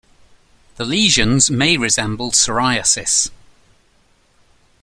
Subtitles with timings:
[0.77, 3.29] The lesions may resemble psoriasis.